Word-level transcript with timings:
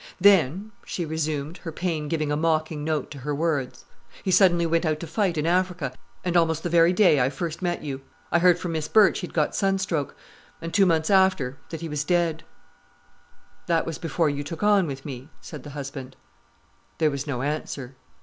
"Then," 0.19 0.71
she 0.83 1.05
resumed, 1.05 1.57
her 1.59 1.71
pain 1.71 2.07
giving 2.07 2.31
a 2.31 2.35
mocking 2.35 2.83
note 2.83 3.11
to 3.11 3.19
her 3.19 3.35
words, 3.35 3.85
"he 4.23 4.31
suddenly 4.31 4.65
went 4.65 4.83
out 4.83 4.99
to 5.01 5.05
fight 5.05 5.37
in 5.37 5.45
Africa, 5.45 5.93
and 6.25 6.35
almost 6.35 6.63
the 6.63 6.69
very 6.71 6.91
day 6.91 7.21
I 7.21 7.29
first 7.29 7.61
met 7.61 7.83
you, 7.83 8.01
I 8.31 8.39
heard 8.39 8.57
from 8.57 8.71
Miss 8.71 8.87
Birch 8.87 9.19
he'd 9.19 9.31
got 9.31 9.53
sunstroke—and 9.55 10.73
two 10.73 10.87
months 10.87 11.11
after, 11.11 11.59
that 11.69 11.81
he 11.81 11.87
was 11.87 12.03
dead——" 12.03 12.43
"That 13.67 13.85
was 13.85 13.99
before 13.99 14.27
you 14.27 14.43
took 14.43 14.63
on 14.63 14.87
with 14.87 15.05
me?" 15.05 15.29
said 15.39 15.61
the 15.61 15.69
husband. 15.77 16.15
There 16.97 17.11
was 17.11 17.27
no 17.27 17.43
answer. 17.43 17.95